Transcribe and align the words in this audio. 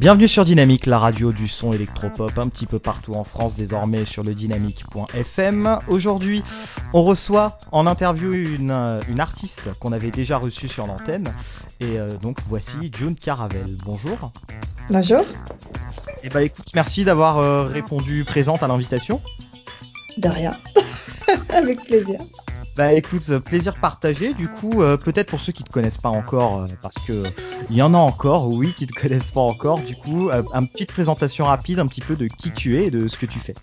Bienvenue 0.00 0.28
sur 0.28 0.46
Dynamique, 0.46 0.86
la 0.86 0.98
radio 0.98 1.30
du 1.30 1.46
son 1.46 1.72
électropop, 1.72 2.38
un 2.38 2.48
petit 2.48 2.64
peu 2.64 2.78
partout 2.78 3.12
en 3.12 3.22
France 3.22 3.54
désormais 3.54 4.06
sur 4.06 4.22
le 4.22 4.34
dynamique.fm. 4.34 5.78
Aujourd'hui, 5.88 6.42
on 6.94 7.02
reçoit 7.02 7.58
en 7.70 7.86
interview 7.86 8.32
une, 8.32 8.74
une 9.10 9.20
artiste 9.20 9.68
qu'on 9.78 9.92
avait 9.92 10.10
déjà 10.10 10.38
reçue 10.38 10.68
sur 10.68 10.86
l'antenne. 10.86 11.30
Et 11.80 11.98
euh, 11.98 12.16
donc 12.16 12.38
voici 12.48 12.90
June 12.98 13.14
Caravel. 13.14 13.76
Bonjour. 13.84 14.32
Bonjour. 14.88 15.20
Et 16.22 16.30
bah 16.30 16.42
écoute, 16.44 16.70
merci 16.74 17.04
d'avoir 17.04 17.36
euh, 17.36 17.66
répondu 17.66 18.24
présente 18.24 18.62
à 18.62 18.68
l'invitation. 18.68 19.20
De 20.16 20.28
rien. 20.28 20.56
Avec 21.50 21.84
plaisir. 21.84 22.18
Bah 22.76 22.92
écoute, 22.94 23.22
euh, 23.30 23.40
plaisir 23.40 23.74
partagé. 23.74 24.32
Du 24.32 24.48
coup, 24.48 24.82
euh, 24.82 24.96
peut-être 24.96 25.28
pour 25.28 25.40
ceux 25.40 25.52
qui 25.52 25.64
te 25.64 25.70
connaissent 25.70 25.98
pas 25.98 26.08
encore, 26.08 26.60
euh, 26.60 26.66
parce 26.80 26.94
que 27.06 27.24
il 27.68 27.76
y 27.76 27.82
en 27.82 27.92
a 27.94 27.98
encore, 27.98 28.48
oui, 28.48 28.72
qui 28.76 28.86
te 28.86 28.98
connaissent 28.98 29.32
pas 29.32 29.40
encore. 29.40 29.80
Du 29.80 29.96
coup, 29.96 30.30
une 30.30 30.68
petite 30.68 30.90
présentation 30.90 31.44
rapide, 31.44 31.78
un 31.78 31.86
petit 31.86 32.00
peu 32.00 32.16
de 32.16 32.26
qui 32.26 32.52
tu 32.52 32.78
es 32.78 32.86
et 32.86 32.90
de 32.90 33.06
ce 33.08 33.18
que 33.18 33.26
tu 33.26 33.38
fais. 33.38 33.54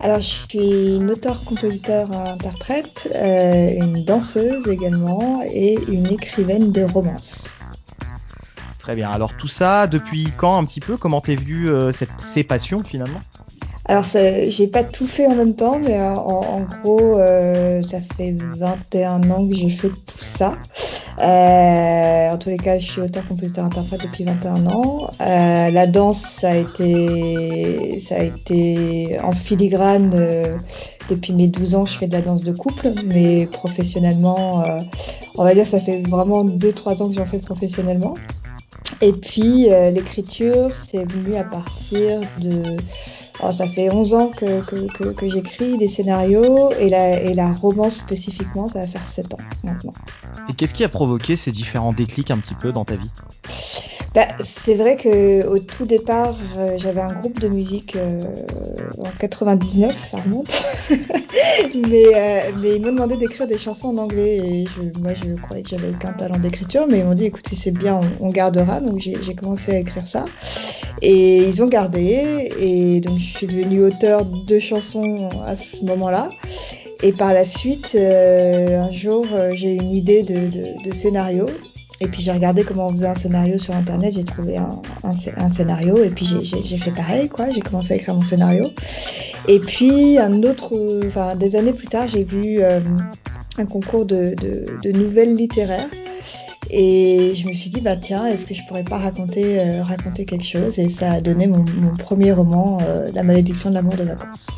Alors, 0.00 0.20
je 0.20 0.26
suis 0.48 0.96
une 0.96 1.10
auteur-compositeur-interprète, 1.10 3.08
une 3.14 4.04
danseuse 4.04 4.68
également 4.68 5.42
et 5.46 5.78
une 5.88 6.06
écrivaine 6.06 6.72
de 6.72 6.82
romance. 6.82 7.56
Très 8.78 8.94
bien. 8.94 9.10
Alors 9.10 9.34
tout 9.34 9.48
ça, 9.48 9.86
depuis 9.86 10.30
quand 10.36 10.58
un 10.58 10.64
petit 10.66 10.80
peu? 10.80 10.98
Comment 10.98 11.22
t'es 11.22 11.36
venu 11.36 11.68
cette, 11.92 12.10
ces 12.18 12.44
passions 12.44 12.84
finalement? 12.84 13.22
Alors, 13.86 14.04
j'ai 14.14 14.66
pas 14.66 14.82
tout 14.82 15.06
fait 15.06 15.26
en 15.26 15.34
même 15.34 15.54
temps, 15.54 15.78
mais 15.78 15.98
euh, 15.98 16.14
en, 16.14 16.62
gros, 16.62 17.18
euh, 17.18 17.82
ça 17.82 17.98
fait 18.16 18.34
21 18.56 19.30
ans 19.30 19.46
que 19.46 19.54
j'ai 19.54 19.68
fait 19.68 19.88
tout 19.88 20.22
ça. 20.24 20.54
Euh, 21.18 22.30
en 22.30 22.38
tous 22.38 22.48
les 22.48 22.56
cas, 22.56 22.78
je 22.78 22.86
suis 22.86 23.00
auteur, 23.02 23.26
compositeur, 23.26 23.66
interprète 23.66 24.00
depuis 24.00 24.24
21 24.24 24.66
ans. 24.68 25.10
Euh, 25.20 25.70
la 25.70 25.86
danse, 25.86 26.22
ça 26.22 26.52
a 26.52 26.56
été, 26.56 28.00
ça 28.00 28.16
a 28.16 28.22
été 28.22 29.18
en 29.22 29.32
filigrane 29.32 30.12
euh, 30.14 30.56
depuis 31.10 31.34
mes 31.34 31.48
12 31.48 31.74
ans. 31.74 31.84
Je 31.84 31.98
fais 31.98 32.06
de 32.06 32.12
la 32.14 32.22
danse 32.22 32.42
de 32.42 32.52
couple, 32.52 32.90
mais 33.04 33.46
professionnellement, 33.52 34.62
euh, 34.62 34.80
on 35.36 35.44
va 35.44 35.52
dire, 35.52 35.66
ça 35.66 35.78
fait 35.78 36.00
vraiment 36.08 36.42
2-3 36.42 37.02
ans 37.02 37.08
que 37.10 37.16
j'en 37.16 37.26
fais 37.26 37.38
professionnellement. 37.38 38.14
Et 39.02 39.12
puis, 39.12 39.68
l'écriture, 39.92 40.70
c'est 40.88 41.10
venu 41.10 41.36
à 41.36 41.44
partir 41.44 42.20
de 42.38 42.76
Oh, 43.42 43.52
ça 43.52 43.66
fait 43.66 43.92
11 43.92 44.14
ans 44.14 44.28
que, 44.28 44.60
que, 44.64 45.12
que, 45.12 45.28
j'écris 45.28 45.76
des 45.76 45.88
scénarios 45.88 46.70
et 46.78 46.88
la, 46.88 47.20
et 47.20 47.34
la 47.34 47.52
romance 47.52 47.96
spécifiquement, 47.96 48.68
ça 48.68 48.80
va 48.80 48.86
faire 48.86 49.06
7 49.10 49.34
ans 49.34 49.38
maintenant. 49.64 49.92
Et 50.48 50.54
qu'est-ce 50.54 50.74
qui 50.74 50.84
a 50.84 50.88
provoqué 50.88 51.36
ces 51.36 51.50
différents 51.50 51.92
déclics 51.92 52.30
un 52.30 52.38
petit 52.38 52.54
peu 52.54 52.70
dans 52.70 52.84
ta 52.84 52.94
vie? 52.94 53.10
Bah, 54.14 54.28
c'est 54.44 54.76
vrai 54.76 54.96
que 54.96 55.44
au 55.48 55.58
tout 55.58 55.86
départ, 55.86 56.36
euh, 56.56 56.76
j'avais 56.78 57.00
un 57.00 57.12
groupe 57.14 57.40
de 57.40 57.48
musique 57.48 57.96
euh, 57.96 58.22
en 58.98 59.10
99, 59.18 60.08
ça 60.08 60.18
remonte. 60.18 60.62
mais, 61.74 62.04
euh, 62.14 62.52
mais 62.60 62.76
ils 62.76 62.80
m'ont 62.80 62.92
demandé 62.92 63.16
d'écrire 63.16 63.48
des 63.48 63.58
chansons 63.58 63.88
en 63.88 63.98
anglais 63.98 64.36
et 64.36 64.64
je, 64.66 65.00
moi 65.00 65.10
je 65.14 65.34
croyais 65.42 65.64
que 65.64 65.70
j'avais 65.70 65.88
aucun 65.88 66.12
talent 66.12 66.38
d'écriture, 66.38 66.86
mais 66.88 67.00
ils 67.00 67.04
m'ont 67.04 67.14
dit 67.14 67.24
écoute 67.24 67.48
si 67.48 67.56
c'est 67.56 67.72
bien, 67.72 67.98
on, 68.20 68.30
gardera. 68.30 68.78
Donc 68.78 69.00
j'ai 69.00 69.34
commencé 69.34 69.72
à 69.72 69.78
écrire 69.80 70.06
ça 70.06 70.24
et 71.02 71.48
ils 71.48 71.62
ont 71.62 71.66
gardé 71.66 72.50
et 72.60 73.00
donc 73.00 73.18
je 73.18 73.36
suis 73.36 73.46
devenue 73.46 73.82
auteur 73.82 74.24
de 74.24 74.58
chansons 74.58 75.28
à 75.46 75.56
ce 75.56 75.84
moment-là. 75.84 76.28
Et 77.02 77.12
par 77.12 77.34
la 77.34 77.44
suite, 77.44 77.96
un 77.96 78.90
jour, 78.92 79.26
j'ai 79.54 79.74
eu 79.74 79.78
une 79.78 79.92
idée 79.92 80.22
de, 80.22 80.94
scénario 80.94 81.46
et 82.00 82.08
puis 82.08 82.22
j'ai 82.22 82.32
regardé 82.32 82.64
comment 82.64 82.86
on 82.86 82.92
faisait 82.92 83.06
un 83.06 83.14
scénario 83.14 83.58
sur 83.58 83.74
internet, 83.74 84.14
j'ai 84.14 84.24
trouvé 84.24 84.56
un, 84.56 85.50
scénario 85.50 86.02
et 86.02 86.10
puis 86.10 86.26
j'ai 86.64 86.78
fait 86.78 86.90
pareil, 86.90 87.28
quoi. 87.28 87.50
J'ai 87.50 87.60
commencé 87.60 87.92
à 87.92 87.96
écrire 87.96 88.14
mon 88.14 88.22
scénario. 88.22 88.70
Et 89.46 89.58
puis 89.58 90.18
un 90.18 90.42
autre, 90.42 90.72
enfin 91.06 91.36
des 91.36 91.56
années 91.56 91.72
plus 91.72 91.86
tard, 91.86 92.08
j'ai 92.08 92.24
vu 92.24 92.60
euh, 92.60 92.80
un 93.58 93.66
concours 93.66 94.04
de, 94.04 94.34
nouvelles 94.92 95.36
littéraires. 95.36 95.88
Et 96.76 97.36
je 97.36 97.46
me 97.46 97.52
suis 97.52 97.70
dit, 97.70 97.80
bah 97.80 97.96
tiens, 97.96 98.26
est-ce 98.26 98.44
que 98.44 98.52
je 98.52 98.60
pourrais 98.66 98.82
pas 98.82 98.98
raconter, 98.98 99.60
euh, 99.60 99.84
raconter 99.84 100.24
quelque 100.24 100.44
chose? 100.44 100.76
Et 100.80 100.88
ça 100.88 101.12
a 101.12 101.20
donné 101.20 101.46
mon, 101.46 101.64
mon 101.76 101.92
premier 101.92 102.32
roman, 102.32 102.78
euh, 102.82 103.12
La 103.14 103.22
malédiction 103.22 103.70
de 103.70 103.74
l'amour 103.74 103.94
de 103.94 104.02
vacances. 104.02 104.48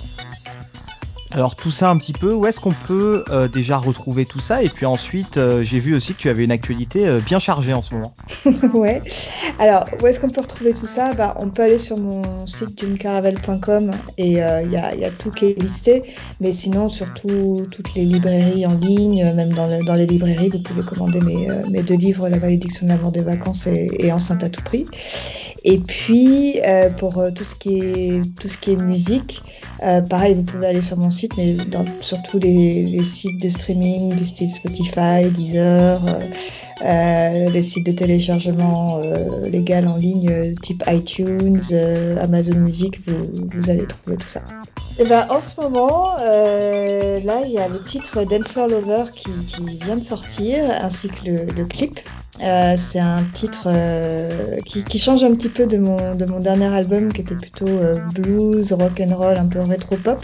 Alors 1.32 1.56
tout 1.56 1.70
ça 1.70 1.90
un 1.90 1.96
petit 1.96 2.12
peu, 2.12 2.32
où 2.32 2.46
est-ce 2.46 2.60
qu'on 2.60 2.72
peut 2.72 3.24
euh, 3.30 3.48
déjà 3.48 3.78
retrouver 3.78 4.26
tout 4.26 4.38
ça? 4.38 4.62
Et 4.62 4.68
puis 4.68 4.86
ensuite, 4.86 5.38
euh, 5.38 5.62
j'ai 5.62 5.78
vu 5.78 5.94
aussi 5.94 6.14
que 6.14 6.18
tu 6.18 6.28
avais 6.28 6.44
une 6.44 6.52
actualité 6.52 7.06
euh, 7.06 7.18
bien 7.18 7.38
chargée 7.38 7.74
en 7.74 7.82
ce 7.82 7.94
moment. 7.94 8.14
ouais. 8.74 9.02
Alors 9.58 9.86
où 10.00 10.06
est-ce 10.06 10.20
qu'on 10.20 10.30
peut 10.30 10.40
retrouver 10.40 10.72
tout 10.72 10.86
ça? 10.86 11.14
Bah, 11.14 11.34
On 11.38 11.48
peut 11.50 11.62
aller 11.62 11.78
sur 11.78 11.98
mon 11.98 12.46
site 12.46 12.80
junecaravel.com 12.80 13.90
et 14.18 14.32
il 14.32 14.70
y 14.70 14.76
a, 14.76 15.10
tout 15.18 15.30
qui 15.30 15.46
est 15.46 15.60
listé. 15.60 16.04
Mais 16.40 16.52
sinon, 16.52 16.88
surtout 16.88 17.66
toutes 17.70 17.94
les 17.94 18.04
librairies 18.04 18.66
en 18.66 18.74
ligne, 18.74 19.32
même 19.34 19.52
dans, 19.52 19.94
les 19.94 20.06
librairies, 20.06 20.50
vous 20.50 20.60
pouvez 20.60 20.82
commander 20.82 21.20
mes, 21.20 21.82
deux 21.82 21.96
livres, 21.96 22.28
La 22.28 22.38
malédiction 22.38 22.86
de 22.86 22.92
l'amour 22.92 23.10
des 23.10 23.22
vacances 23.22 23.66
et 23.66 24.12
Enceinte 24.12 24.44
à 24.44 24.48
tout 24.48 24.62
prix. 24.62 24.86
Et 25.68 25.78
puis 25.78 26.60
pour 26.98 27.22
tout 27.34 27.42
ce 27.44 27.56
qui 27.56 27.80
est 27.80 28.40
tout 28.40 28.48
ce 28.48 28.56
qui 28.56 28.70
est 28.70 28.76
musique, 28.76 29.42
pareil, 30.08 30.34
vous 30.34 30.44
pouvez 30.44 30.68
aller 30.68 30.82
sur 30.82 30.96
mon 30.96 31.10
site 31.10 31.32
mais 31.36 31.54
dans, 31.54 31.84
tous 32.30 32.38
les, 32.38 33.02
sites 33.04 33.42
de 33.42 33.48
streaming 33.48 34.14
du 34.14 34.24
style 34.24 34.48
Spotify, 34.48 35.30
Deezer, 35.30 36.06
euh, 36.06 36.20
euh, 36.84 37.50
les 37.50 37.62
sites 37.62 37.86
de 37.86 37.92
téléchargement 37.92 39.00
euh, 39.02 39.48
légal 39.48 39.88
en 39.88 39.96
ligne 39.96 40.54
type 40.62 40.84
iTunes, 40.86 41.60
Amazon 42.20 42.56
Music, 42.56 43.00
vous, 43.06 43.70
allez 43.70 43.86
trouver 43.86 44.16
tout 44.16 44.28
ça. 44.28 44.40
Et 44.98 45.02
eh 45.02 45.04
ben, 45.04 45.26
en 45.28 45.40
ce 45.40 45.60
moment, 45.60 46.14
là, 46.16 47.42
il 47.44 47.52
y 47.52 47.58
a 47.58 47.68
le 47.68 47.82
titre 47.82 48.24
Dance 48.24 48.54
Lover 48.54 49.04
qui, 49.14 49.30
vient 49.80 49.96
de 49.96 50.04
sortir, 50.04 50.64
ainsi 50.80 51.08
que 51.08 51.52
le 51.52 51.64
clip. 51.64 51.98
Euh, 52.42 52.76
c'est 52.90 52.98
un 52.98 53.24
titre 53.34 53.64
euh, 53.66 54.58
qui, 54.66 54.84
qui, 54.84 54.98
change 54.98 55.24
un 55.24 55.34
petit 55.34 55.48
peu 55.48 55.66
de 55.66 55.78
mon, 55.78 56.14
de 56.14 56.26
mon 56.26 56.38
dernier 56.38 56.66
album 56.66 57.12
qui 57.12 57.22
était 57.22 57.34
plutôt 57.34 57.66
euh, 57.66 57.98
blues, 58.12 58.72
rock 58.72 59.00
and 59.00 59.16
roll, 59.16 59.36
un 59.36 59.46
peu 59.46 59.60
rétro 59.60 59.96
pop. 59.96 60.20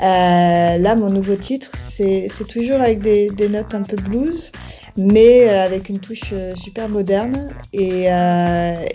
là, 0.00 0.94
mon 0.94 1.10
nouveau 1.10 1.36
titre, 1.36 1.70
c'est 1.76 2.30
toujours 2.48 2.80
avec 2.80 3.00
des, 3.00 3.30
des, 3.30 3.48
notes 3.48 3.74
un 3.74 3.82
peu 3.82 3.96
blues, 3.96 4.52
mais 4.96 5.48
avec 5.48 5.88
une 5.88 5.98
touche 5.98 6.32
super 6.56 6.88
moderne. 6.88 7.50
Et, 7.72 8.06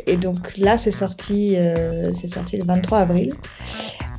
et 0.08 0.18
donc 0.18 0.58
là, 0.58 0.78
c'est 0.78 0.92
sorti, 0.92 1.56
c'est 2.20 2.30
sorti 2.30 2.58
le 2.58 2.66
23 2.66 3.00
avril. 3.00 3.34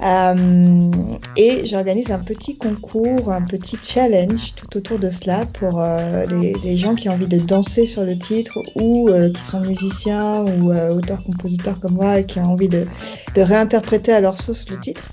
Euh, 0.03 0.91
et 1.37 1.67
j'organise 1.67 2.11
un 2.11 2.19
petit 2.19 2.57
concours, 2.57 3.31
un 3.33 3.43
petit 3.43 3.79
challenge 3.83 4.55
tout 4.55 4.77
autour 4.77 4.99
de 4.99 5.11
cela 5.11 5.45
pour 5.47 5.81
euh, 5.81 6.25
les, 6.65 6.77
gens 6.77 6.95
qui 6.95 7.09
ont 7.11 7.13
envie 7.13 7.27
de 7.27 7.39
danser 7.39 7.85
sur 7.85 8.05
le 8.05 8.19
titre 8.19 8.63
ou 8.77 9.11
euh, 9.11 9.31
qui 9.31 9.43
sont 9.43 9.61
musiciens 9.61 10.45
ou 10.45 10.73
auteurs-compositeurs 10.73 11.81
comme 11.81 11.95
moi 11.95 12.21
et 12.21 12.25
qui 12.25 12.39
ont 12.39 12.53
envie 12.53 12.69
de, 12.69 12.87
de 13.35 13.43
réinterpréter 13.43 14.13
à 14.13 14.21
leur 14.21 14.41
sauce 14.41 14.69
le 14.71 14.79
titre. 14.79 15.05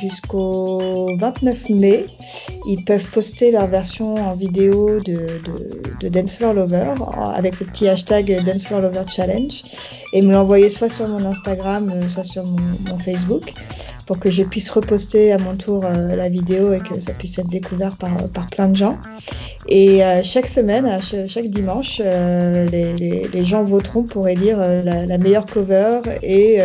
Jusqu'au 0.00 1.16
29 1.16 1.68
mai, 1.70 2.06
ils 2.66 2.84
peuvent 2.84 3.10
poster 3.10 3.50
leur 3.50 3.66
version 3.66 4.14
en 4.14 4.34
vidéo 4.34 5.00
de, 5.00 5.26
de, 6.00 6.52
Lover 6.54 6.94
avec 7.34 7.60
le 7.60 7.66
petit 7.66 7.88
hashtag 7.88 8.42
Dance 8.44 8.70
Lover 8.70 9.02
Challenge 9.08 9.62
et 10.12 10.22
me 10.22 10.32
l'envoyer 10.32 10.70
soit 10.70 10.88
sur 10.88 11.08
mon 11.08 11.24
Instagram, 11.24 11.90
euh, 11.94 12.08
soit 12.14 12.24
sur 12.24 12.44
mon, 12.44 12.98
Facebook 12.98 13.52
pour 14.10 14.18
que 14.18 14.28
je 14.28 14.42
puisse 14.42 14.68
reposter 14.70 15.30
à 15.30 15.38
mon 15.38 15.54
tour 15.54 15.84
euh, 15.84 16.16
la 16.16 16.28
vidéo 16.28 16.72
et 16.72 16.80
que 16.80 16.98
ça 16.98 17.12
puisse 17.12 17.38
être 17.38 17.46
découvert 17.46 17.96
par, 17.96 18.16
par 18.30 18.50
plein 18.50 18.66
de 18.66 18.74
gens. 18.74 18.98
Et 19.68 20.04
euh, 20.04 20.24
chaque 20.24 20.48
semaine, 20.48 20.98
chaque 21.28 21.46
dimanche, 21.46 22.00
les, 22.00 22.92
les, 22.94 23.28
les, 23.32 23.44
gens 23.44 23.62
voteront 23.62 24.02
pour 24.02 24.26
élire 24.26 24.58
la, 24.58 25.06
la, 25.06 25.18
meilleure 25.18 25.44
cover 25.44 26.00
et 26.24 26.58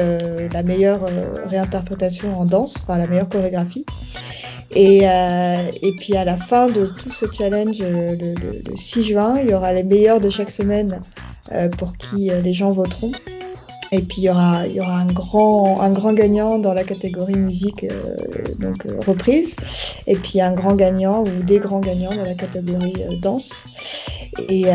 la 0.52 0.64
meilleure 0.64 1.02
réinterprétation 1.46 2.36
en 2.36 2.46
danse, 2.46 2.78
enfin 2.82 2.98
la 2.98 3.06
meilleure 3.06 3.30
chorégraphie. 3.30 3.86
Et, 4.74 5.02
euh, 5.04 5.58
et 5.84 5.92
puis 5.92 6.18
à 6.18 6.26
la 6.26 6.38
fin 6.38 6.68
de 6.68 6.88
tout 6.88 7.12
ce 7.12 7.28
challenge, 7.32 7.78
le, 7.78 8.16
le, 8.16 8.34
le 8.34 8.76
6 8.76 9.04
juin, 9.04 9.36
il 9.40 9.52
y 9.52 9.54
aura 9.54 9.72
les 9.72 9.84
meilleurs 9.84 10.20
de 10.20 10.32
chaque 10.32 10.50
semaine 10.50 11.00
euh, 11.52 11.70
pour 11.70 11.96
qui 11.96 12.32
les 12.44 12.54
gens 12.54 12.72
voteront. 12.72 13.12
Et 13.92 14.00
puis 14.00 14.22
il 14.22 14.24
y 14.24 14.30
aura, 14.30 14.64
un 14.64 15.06
grand, 15.06 15.82
un 15.82 15.90
grand 15.92 16.14
gagnant 16.14 16.58
dans 16.60 16.74
la 16.74 16.84
catégorie 16.84 17.36
musique, 17.36 17.84
euh, 17.84 18.16
donc 18.60 18.86
euh, 18.86 19.00
reprise, 19.06 19.56
et 20.08 20.16
puis 20.16 20.42
un 20.42 20.52
grand 20.52 20.76
gagnant 20.76 21.24
ou 21.24 21.44
des 21.44 21.60
grands 21.60 21.80
gagnants 21.80 22.16
dans 22.16 22.24
la 22.24 22.34
catégorie 22.34 22.96
euh, 23.00 23.18
danse. 23.22 23.64
Et, 24.50 24.66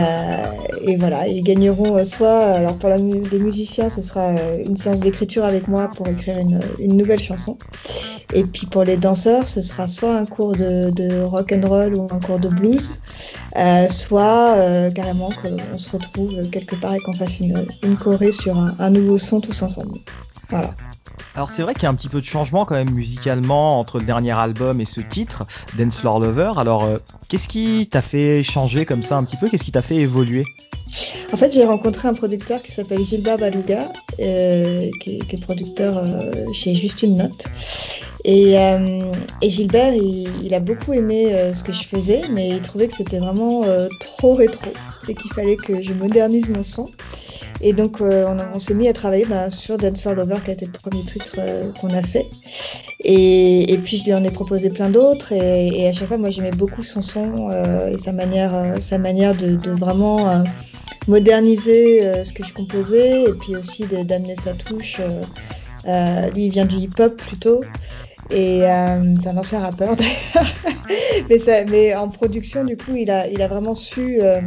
et, 0.87 0.97
voilà, 0.97 1.29
ils 1.29 1.43
gagneront 1.43 2.03
soit, 2.07 2.41
alors 2.41 2.79
pour 2.79 2.89
les 2.89 3.39
musiciens, 3.39 3.91
ce 3.95 4.01
sera 4.01 4.33
une 4.65 4.79
séance 4.79 5.01
d'écriture 5.01 5.45
avec 5.45 5.69
moi 5.69 5.91
pour 5.95 6.09
écrire 6.09 6.39
une, 6.39 6.61
une, 6.79 6.97
nouvelle 6.97 7.21
chanson. 7.21 7.59
Et 8.33 8.45
puis 8.45 8.67
pour 8.67 8.85
les 8.85 8.97
danseurs, 8.97 9.49
ce 9.49 9.61
sera 9.61 9.87
soit 9.87 10.17
un 10.17 10.25
cours 10.25 10.53
de, 10.53 10.89
de 10.89 11.21
rock 11.21 11.53
and 11.53 11.69
roll 11.69 11.95
ou 11.95 12.09
un 12.11 12.21
cours 12.21 12.39
de 12.39 12.49
blues. 12.49 13.01
Soit 13.91 14.91
carrément 14.95 15.31
qu'on 15.31 15.79
se 15.79 15.91
retrouve 15.91 16.49
quelque 16.51 16.77
part 16.77 16.95
et 16.95 17.01
qu'on 17.01 17.13
fasse 17.13 17.41
une, 17.41 17.67
une 17.83 17.97
choré 17.97 18.33
sur 18.33 18.59
un, 18.59 18.75
un 18.79 18.91
nouveau 18.91 19.19
son 19.19 19.41
tous 19.41 19.63
ensemble. 19.63 19.99
Voilà. 20.49 20.75
Alors 21.35 21.49
c'est 21.51 21.63
vrai 21.63 21.75
qu'il 21.75 21.85
y 21.85 21.87
a 21.87 21.91
un 21.91 21.95
petit 21.95 22.09
peu 22.09 22.21
de 22.21 22.27
changement 22.27 22.65
quand 22.65 22.75
même 22.75 22.91
musicalement 22.91 23.79
entre 23.79 23.99
le 23.99 24.05
dernier 24.05 24.33
album 24.33 24.81
et 24.81 24.85
ce 24.85 25.01
titre, 25.01 25.47
Dance 25.79 25.97
Floor 25.97 26.21
Lover. 26.21 26.53
Alors 26.57 26.85
euh, 26.85 26.99
qu'est-ce 27.29 27.49
qui 27.49 27.89
t'a 27.91 28.03
fait 28.03 28.43
changer 28.43 28.85
comme 28.85 29.03
ça 29.03 29.17
un 29.17 29.25
petit 29.25 29.37
peu? 29.37 29.49
Qu'est-ce 29.49 29.65
qui 29.65 29.73
t'a 29.73 29.83
fait 29.83 29.97
évoluer? 29.97 30.45
En 31.33 31.37
fait, 31.37 31.53
j'ai 31.53 31.65
rencontré 31.65 32.09
un 32.09 32.15
producteur 32.15 32.61
qui 32.63 32.73
s'appelle 32.73 33.05
Gilbert 33.05 33.39
Baluga, 33.39 33.93
euh, 34.19 34.91
qui, 35.01 35.19
est 35.19 35.41
producteur 35.41 35.99
euh, 35.99 36.33
chez 36.53 36.75
Juste 36.75 37.03
une 37.03 37.17
Note. 37.17 37.45
Et, 38.25 38.57
Gilbert, 39.43 39.95
il, 39.95 40.55
a 40.55 40.61
beaucoup 40.61 40.93
aimé 40.93 41.35
ce 41.55 41.63
que 41.63 41.73
je 41.73 41.85
faisais, 41.85 42.23
mais 42.31 42.49
il 42.51 42.61
trouvait 42.61 42.89
que 42.89 42.97
c'était 42.97 43.19
vraiment 43.19 43.63
trop 44.01 44.35
rétro 44.35 44.71
et 45.09 45.15
qu'il 45.15 45.33
fallait 45.33 45.57
que 45.57 45.83
je 45.83 45.93
modernise 45.95 46.49
mon 46.49 46.63
son. 46.63 46.87
Et 47.63 47.73
donc, 47.73 48.01
euh, 48.01 48.27
on, 48.27 48.57
on 48.57 48.61
s'est 48.61 48.75
mis 48.75 48.89
à 48.89 48.93
travailler 48.93 49.27
bah, 49.27 49.51
sur 49.51 49.77
Dance 49.77 50.01
for 50.01 50.15
Lover, 50.15 50.37
qui 50.45 50.51
a 50.51 50.55
été 50.55 50.67
le 50.67 50.73
premier 50.73 51.03
titre 51.03 51.35
euh, 51.39 51.71
qu'on 51.81 51.91
a 51.91 52.03
fait. 52.03 52.27
Et, 53.01 53.73
et, 53.73 53.79
puis, 53.79 53.99
je 53.99 54.05
lui 54.05 54.15
en 54.15 54.25
ai 54.25 54.31
proposé 54.31 54.71
plein 54.71 54.89
d'autres. 54.89 55.33
Et, 55.33 55.83
et, 55.83 55.89
à 55.89 55.93
chaque 55.93 56.09
fois, 56.09 56.17
moi, 56.17 56.31
j'aimais 56.31 56.51
beaucoup 56.51 56.83
son 56.83 57.03
son 57.03 57.51
euh, 57.51 57.91
et 57.91 57.99
sa 57.99 58.13
manière, 58.13 58.53
sa 58.81 58.97
manière 58.97 59.35
de, 59.37 59.57
de 59.57 59.71
vraiment 59.73 60.43
moderniser 61.07 62.25
ce 62.25 62.33
que 62.33 62.47
je 62.47 62.53
composais 62.53 63.25
et 63.25 63.33
puis 63.33 63.57
aussi 63.57 63.85
d'amener 63.87 64.37
sa 64.43 64.55
touche. 64.55 65.01
lui, 66.35 66.47
il 66.47 66.51
vient 66.51 66.67
du 66.67 66.77
hip-hop 66.77 67.17
plutôt. 67.17 67.63
Et 68.31 68.65
euh, 68.65 69.15
c'est 69.23 69.29
un 69.29 69.37
ancien 69.37 69.61
rappeur 69.61 69.97
d'ailleurs. 69.97 70.53
mais, 71.29 71.65
mais, 71.71 71.95
en 71.95 72.09
production, 72.09 72.65
du 72.65 72.77
coup, 72.77 72.95
il 72.95 73.11
a, 73.11 73.27
il 73.27 73.43
a 73.43 73.49
vraiment 73.49 73.75
su 73.75 74.19
euh, 74.21 74.41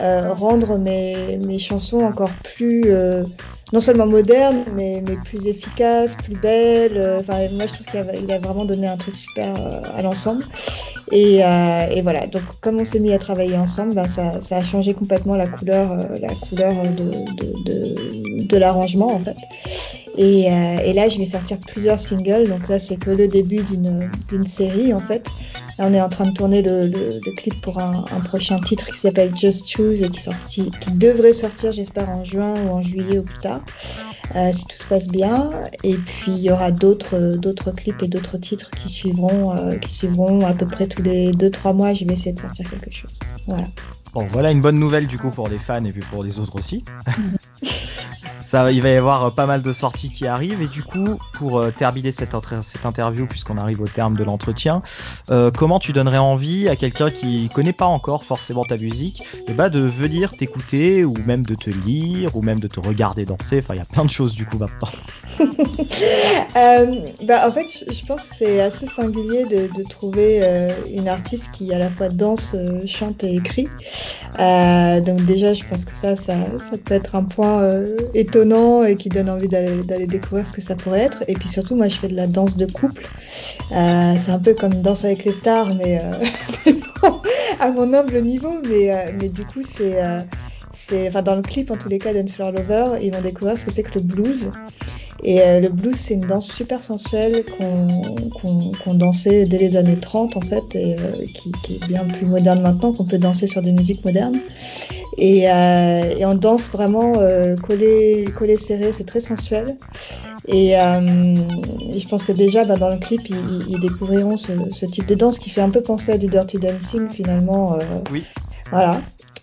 euh, 0.00 0.32
rendre 0.32 0.78
mes, 0.78 1.38
mes, 1.38 1.58
chansons 1.58 2.00
encore 2.00 2.30
plus, 2.42 2.84
euh, 2.86 3.24
non 3.72 3.80
seulement 3.80 4.06
modernes, 4.06 4.64
mais, 4.74 5.02
mais, 5.06 5.16
plus 5.16 5.46
efficaces, 5.46 6.14
plus 6.22 6.36
belles. 6.36 6.96
Euh, 6.96 7.20
enfin, 7.20 7.38
moi, 7.52 7.66
je 7.66 7.74
trouve 7.74 7.86
qu'il 7.86 8.30
a, 8.30 8.34
a, 8.34 8.38
vraiment 8.38 8.64
donné 8.64 8.86
un 8.86 8.96
truc 8.96 9.14
super 9.14 9.54
à 9.94 10.00
l'ensemble. 10.00 10.44
Et, 11.12 11.40
et, 11.40 12.02
voilà, 12.02 12.26
donc 12.28 12.42
comme 12.60 12.78
on 12.78 12.84
s'est 12.84 13.00
mis 13.00 13.12
à 13.12 13.18
travailler 13.18 13.56
ensemble, 13.56 13.94
bah, 13.94 14.06
ça, 14.14 14.40
ça, 14.42 14.58
a 14.58 14.62
changé 14.62 14.94
complètement 14.94 15.36
la 15.36 15.48
couleur, 15.48 15.96
la 16.20 16.34
couleur 16.34 16.72
de, 16.96 17.04
de, 17.04 17.64
de, 17.64 18.46
de 18.46 18.56
l'arrangement 18.56 19.12
en 19.12 19.18
fait. 19.18 19.36
Et, 20.16 20.46
et, 20.46 20.92
là, 20.92 21.08
je 21.08 21.18
vais 21.18 21.26
sortir 21.26 21.58
plusieurs 21.58 22.00
singles. 22.00 22.48
Donc 22.48 22.68
là, 22.68 22.78
c'est 22.80 22.96
que 22.96 23.10
le 23.10 23.28
début 23.28 23.62
d'une 23.62 24.46
série 24.46 24.92
en 24.92 25.00
fait 25.00 25.26
on 25.80 25.94
est 25.94 26.00
en 26.00 26.08
train 26.08 26.26
de 26.26 26.32
tourner 26.32 26.62
le, 26.62 26.90
clip 27.36 27.60
pour 27.62 27.78
un, 27.78 28.04
prochain 28.24 28.60
titre 28.60 28.86
qui 28.86 28.98
s'appelle 28.98 29.32
Just 29.36 29.66
Choose 29.66 30.02
et 30.02 30.10
qui, 30.10 30.70
qui 30.70 30.92
devrait 30.92 31.32
sortir, 31.32 31.72
j'espère, 31.72 32.08
en 32.10 32.24
juin 32.24 32.54
ou 32.64 32.70
en 32.70 32.82
juillet 32.82 33.18
ou 33.18 33.22
plus 33.22 33.38
tard, 33.38 33.62
euh, 34.36 34.52
si 34.52 34.64
tout 34.66 34.76
se 34.76 34.84
passe 34.84 35.08
bien. 35.08 35.50
Et 35.82 35.94
puis 35.94 36.32
il 36.32 36.38
y 36.38 36.50
aura 36.50 36.70
d'autres 36.70 37.36
d'autres 37.36 37.70
clips 37.70 38.02
et 38.02 38.08
d'autres 38.08 38.38
titres 38.38 38.70
qui 38.70 38.88
suivront, 38.88 39.56
euh, 39.56 39.76
qui 39.76 39.92
suivront 39.92 40.46
à 40.46 40.52
peu 40.52 40.66
près 40.66 40.86
tous 40.86 41.02
les 41.02 41.32
2-3 41.32 41.74
mois. 41.74 41.94
Je 41.94 42.04
vais 42.04 42.14
essayer 42.14 42.32
de 42.32 42.40
sortir 42.40 42.68
quelque 42.68 42.90
chose. 42.90 43.18
Voilà. 43.46 43.66
Bon, 44.12 44.26
voilà 44.30 44.50
une 44.50 44.60
bonne 44.60 44.78
nouvelle 44.78 45.06
du 45.06 45.18
coup 45.18 45.30
pour 45.30 45.48
les 45.48 45.58
fans 45.58 45.84
et 45.84 45.92
puis 45.92 46.02
pour 46.10 46.22
les 46.24 46.38
autres 46.38 46.56
aussi. 46.56 46.84
Il 48.52 48.82
va 48.82 48.88
y 48.88 48.96
avoir 48.96 49.24
euh, 49.24 49.30
pas 49.30 49.46
mal 49.46 49.62
de 49.62 49.72
sorties 49.72 50.10
qui 50.10 50.26
arrivent 50.26 50.60
et 50.60 50.66
du 50.66 50.82
coup, 50.82 51.18
pour 51.34 51.58
euh, 51.58 51.70
terminer 51.70 52.10
cette, 52.10 52.34
cette 52.62 52.84
interview, 52.84 53.26
puisqu'on 53.26 53.56
arrive 53.56 53.80
au 53.80 53.86
terme 53.86 54.16
de 54.16 54.24
l'entretien, 54.24 54.82
euh, 55.30 55.50
comment 55.56 55.78
tu 55.78 55.92
donnerais 55.92 56.18
envie 56.18 56.68
à 56.68 56.74
quelqu'un 56.74 57.10
qui 57.10 57.48
connaît 57.54 57.72
pas 57.72 57.86
encore 57.86 58.24
forcément 58.24 58.64
ta 58.64 58.76
musique, 58.76 59.20
et 59.20 59.44
eh 59.48 59.52
bah, 59.52 59.68
ben, 59.68 59.80
de 59.80 59.86
venir 59.86 60.36
t'écouter 60.36 61.04
ou 61.04 61.14
même 61.26 61.44
de 61.44 61.54
te 61.54 61.70
lire 61.70 62.34
ou 62.36 62.42
même 62.42 62.58
de 62.58 62.66
te 62.66 62.80
regarder 62.80 63.24
danser? 63.24 63.60
Enfin, 63.60 63.74
il 63.74 63.78
y 63.78 63.82
a 63.82 63.84
plein 63.84 64.04
de 64.04 64.10
choses 64.10 64.34
du 64.34 64.46
coup 64.46 64.58
maintenant. 64.58 64.88
euh, 66.56 66.86
bah, 67.24 67.46
en 67.46 67.52
fait, 67.52 67.84
je 67.92 68.06
pense 68.06 68.22
que 68.22 68.36
c'est 68.38 68.60
assez 68.60 68.86
singulier 68.86 69.44
de, 69.44 69.68
de 69.76 69.88
trouver 69.88 70.40
euh, 70.42 70.70
une 70.92 71.08
artiste 71.08 71.50
qui 71.52 71.72
à 71.72 71.78
la 71.78 71.90
fois 71.90 72.08
danse, 72.08 72.52
euh, 72.54 72.82
chante 72.86 73.22
et 73.22 73.36
écrit. 73.36 73.68
Euh, 74.38 75.00
donc 75.00 75.24
déjà, 75.26 75.54
je 75.54 75.62
pense 75.64 75.84
que 75.84 75.92
ça, 75.92 76.16
ça, 76.16 76.34
ça 76.70 76.78
peut 76.78 76.94
être 76.94 77.14
un 77.14 77.22
point 77.22 77.62
étonnant 78.14 78.82
et 78.84 78.96
qui 78.96 79.08
donne 79.08 79.30
envie 79.30 79.48
d'aller 79.48 80.06
découvrir 80.06 80.46
ce 80.46 80.52
que 80.52 80.60
ça 80.60 80.74
pourrait 80.74 81.00
être. 81.00 81.22
Et 81.28 81.34
puis 81.34 81.48
surtout, 81.48 81.76
moi, 81.76 81.88
je 81.88 81.96
fais 81.96 82.08
de 82.08 82.16
la 82.16 82.26
danse 82.26 82.56
de 82.56 82.66
couple. 82.66 83.06
c'est 83.70 83.76
un 84.30 84.40
peu 84.42 84.54
comme 84.54 84.82
danse 84.82 85.04
avec 85.04 85.24
les 85.24 85.32
stars, 85.32 85.74
mais 85.76 86.00
à 87.60 87.70
mon 87.70 87.92
humble 87.92 88.20
niveau. 88.22 88.60
Mais, 88.68 89.14
mais 89.20 89.28
du 89.28 89.44
coup, 89.44 89.62
c'est 89.76 90.00
enfin 91.06 91.22
dans 91.22 91.36
le 91.36 91.42
clip 91.42 91.70
en 91.70 91.76
tous 91.76 91.88
les 91.88 91.98
cas 91.98 92.12
Dance 92.12 92.32
Floor 92.32 92.50
Lover, 92.50 92.98
ils 93.00 93.14
vont 93.14 93.20
découvrir 93.20 93.56
ce 93.56 93.64
que 93.64 93.70
c'est 93.70 93.84
que 93.84 93.94
le 93.94 94.00
blues. 94.00 94.50
Et 95.22 95.40
euh, 95.42 95.60
le 95.60 95.68
blues, 95.68 95.96
c'est 95.96 96.14
une 96.14 96.26
danse 96.26 96.50
super 96.50 96.82
sensuelle 96.82 97.44
qu'on 97.54 98.94
dansait 98.94 99.46
dès 99.46 99.58
les 99.58 99.76
années 99.76 99.96
30 99.96 100.36
en 100.36 100.40
fait, 100.40 100.74
et 100.74 100.96
euh, 100.98 101.24
qui, 101.34 101.52
qui, 101.64 101.74
est 101.76 101.86
bien 101.86 102.04
plus 102.04 102.26
moderne 102.26 102.62
maintenant, 102.62 102.92
qu'on 102.92 103.04
peut 103.04 103.18
danser 103.18 103.46
sur 103.46 103.62
des 103.62 103.72
musiques 103.72 104.04
modernes. 104.04 104.38
Et, 105.18 105.50
euh, 105.50 106.14
et 106.16 106.24
on 106.24 106.34
danse 106.34 106.66
vraiment 106.68 107.12
collé, 107.62 108.26
collé 108.36 108.56
serré, 108.56 108.92
c'est 108.96 109.04
très 109.04 109.20
sensuel. 109.20 109.76
Et, 110.48 110.70
je 110.72 112.08
pense 112.08 112.24
que 112.24 112.32
déjà 112.32 112.64
bah, 112.64 112.76
dans 112.76 112.88
le 112.88 112.98
clip, 112.98 113.20
ils, 113.28 113.64
ils 113.68 113.80
découvriront 113.80 114.38
ce, 114.38 114.52
ce, 114.72 114.86
type 114.86 115.06
de 115.06 115.14
danse 115.14 115.38
qui 115.38 115.50
fait 115.50 115.60
un 115.60 115.70
peu 115.70 115.82
penser 115.82 116.12
à 116.12 116.18
du 116.18 116.28
dirty 116.28 116.58
dancing 116.58 117.08
finalement. 117.10 117.78
oui. 118.10 118.24
Voilà. 118.70 119.00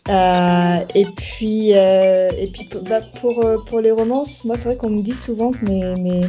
Euh, 0.09 0.79
et 0.95 1.05
puis, 1.05 1.71
euh, 1.73 2.29
et 2.37 2.47
puis 2.47 2.69
bah, 2.89 3.01
pour, 3.19 3.43
euh, 3.43 3.57
pour 3.67 3.81
les 3.81 3.91
romances, 3.91 4.43
moi 4.45 4.55
c'est 4.55 4.63
vrai 4.63 4.77
qu'on 4.77 4.89
me 4.89 5.01
dit 5.01 5.13
souvent 5.13 5.51
que 5.51 5.65
mes, 5.65 5.95
mes, 6.01 6.21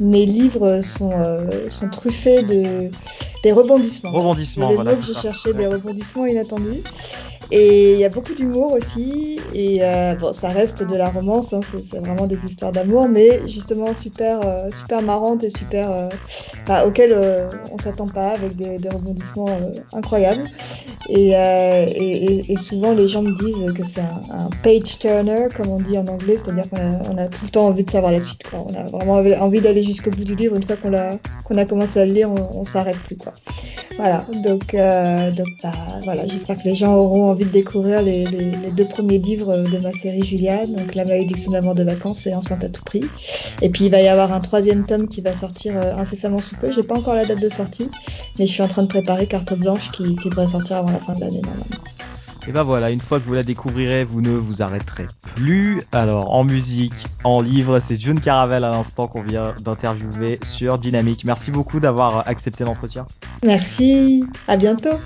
mes 0.00 0.26
livres 0.26 0.80
sont, 0.82 1.12
euh, 1.12 1.68
sont 1.68 1.88
truffés 1.90 2.42
de 2.42 2.90
des 3.42 3.52
rebondissements. 3.52 4.12
Rebondissements, 4.12 4.70
le 4.70 4.76
voilà. 4.76 4.94
que 4.94 5.02
j'ai 5.02 5.14
cherché 5.14 5.52
des 5.52 5.66
rebondissements 5.66 6.26
inattendus. 6.26 6.82
Et 7.50 7.94
il 7.94 7.98
y 7.98 8.04
a 8.04 8.08
beaucoup 8.08 8.34
d'humour 8.34 8.72
aussi. 8.72 9.40
Et 9.54 9.78
euh, 9.82 10.14
bon, 10.14 10.32
ça 10.32 10.48
reste 10.48 10.82
de 10.82 10.96
la 10.96 11.10
romance, 11.10 11.52
hein, 11.52 11.60
c'est 11.90 11.98
vraiment 11.98 12.26
des 12.26 12.38
histoires 12.46 12.72
d'amour, 12.72 13.08
mais 13.08 13.40
justement 13.48 13.94
super, 13.94 14.40
euh, 14.44 14.70
super 14.70 15.02
marrantes 15.02 15.44
et 15.44 15.50
super, 15.50 15.90
euh, 15.90 16.08
enfin, 16.62 16.84
auxquelles 16.84 17.12
euh, 17.12 17.48
on 17.70 17.78
s'attend 17.78 18.06
pas, 18.06 18.30
avec 18.30 18.56
des, 18.56 18.78
des 18.78 18.88
rebondissements 18.88 19.48
euh, 19.48 19.80
incroyables. 19.92 20.44
Et, 21.08 21.30
et, 21.30 22.52
et, 22.52 22.56
souvent 22.56 22.92
les 22.92 23.08
gens 23.08 23.22
me 23.22 23.36
disent 23.36 23.74
que 23.74 23.84
c'est 23.84 24.00
un, 24.00 24.44
un, 24.44 24.50
page 24.62 24.98
turner, 25.00 25.48
comme 25.54 25.68
on 25.68 25.80
dit 25.80 25.98
en 25.98 26.06
anglais, 26.06 26.38
c'est-à-dire 26.42 26.70
qu'on 26.70 27.18
a, 27.18 27.22
a 27.22 27.26
tout 27.26 27.44
le 27.44 27.50
temps 27.50 27.66
envie 27.66 27.82
de 27.82 27.90
savoir 27.90 28.12
la 28.12 28.22
suite. 28.22 28.44
Quoi. 28.44 28.64
On 28.68 28.74
a 28.74 28.84
vraiment 28.84 29.14
envie 29.42 29.60
d'aller 29.60 29.82
jusqu'au 29.82 30.10
bout 30.10 30.24
du 30.24 30.36
livre. 30.36 30.54
Une 30.56 30.66
fois 30.66 30.76
qu'on 30.76 30.94
a, 30.94 31.16
qu'on 31.44 31.58
a 31.58 31.64
commencé 31.64 32.00
à 32.00 32.06
le 32.06 32.12
lire, 32.12 32.30
on, 32.30 32.60
on 32.60 32.64
s'arrête 32.64 32.98
plus. 32.98 33.16
Quoi. 33.16 33.32
Voilà, 33.96 34.24
donc, 34.42 34.74
euh, 34.74 35.30
donc 35.32 35.48
bah, 35.62 35.72
voilà, 36.04 36.26
j'espère 36.26 36.56
que 36.56 36.64
les 36.64 36.74
gens 36.74 36.94
auront 36.94 37.30
envie 37.30 37.44
de 37.44 37.50
découvrir 37.50 38.02
les, 38.02 38.24
deux 38.72 38.86
premiers 38.86 39.18
livres 39.18 39.56
de 39.56 39.78
ma 39.78 39.92
série 39.92 40.24
Juliane, 40.24 40.72
donc 40.74 40.94
La 40.94 41.04
malédiction 41.04 41.52
d'amour 41.52 41.74
de 41.74 41.82
vacances 41.82 42.26
et 42.26 42.34
Enceinte 42.34 42.64
à 42.64 42.68
tout 42.68 42.82
prix. 42.84 43.04
Et 43.60 43.68
puis 43.68 43.84
il 43.84 43.90
va 43.90 44.00
y 44.00 44.08
avoir 44.08 44.32
un 44.32 44.40
troisième 44.40 44.86
tome 44.86 45.08
qui 45.08 45.20
va 45.20 45.36
sortir 45.36 45.76
euh, 45.76 45.94
incessamment 45.94 46.38
sous 46.38 46.56
peu. 46.56 46.72
J'ai 46.72 46.82
pas 46.82 46.96
encore 46.96 47.14
la 47.14 47.26
date 47.26 47.40
de 47.40 47.50
sortie, 47.50 47.90
mais 48.38 48.46
je 48.46 48.52
suis 48.52 48.62
en 48.62 48.68
train 48.68 48.82
de 48.82 48.88
préparer 48.88 49.26
Carte 49.26 49.52
Blanche 49.54 49.90
qui, 49.92 50.16
qui 50.16 50.30
devrait 50.30 50.48
sortir 50.48 50.78
avant 50.78 50.90
la 50.90 51.00
fin 51.00 51.14
de 51.14 51.20
l'année 51.20 51.42
normalement. 51.42 51.76
Et 52.48 52.50
ben 52.50 52.64
voilà, 52.64 52.90
une 52.90 53.00
fois 53.00 53.20
que 53.20 53.24
vous 53.24 53.34
la 53.34 53.44
découvrirez, 53.44 54.04
vous 54.04 54.20
ne 54.20 54.30
vous 54.30 54.62
arrêterez 54.62 55.06
plus. 55.36 55.82
Alors 55.92 56.34
en 56.34 56.42
musique, 56.42 56.92
en 57.22 57.40
livre, 57.40 57.78
c'est 57.78 57.96
June 57.96 58.20
Caravel 58.20 58.64
à 58.64 58.70
l'instant 58.70 59.06
qu'on 59.06 59.22
vient 59.22 59.54
d'interviewer 59.60 60.40
sur 60.42 60.78
Dynamique. 60.78 61.24
Merci 61.24 61.52
beaucoup 61.52 61.78
d'avoir 61.78 62.26
accepté 62.26 62.64
l'entretien. 62.64 63.06
Merci, 63.44 64.24
à 64.48 64.56
bientôt. 64.56 64.98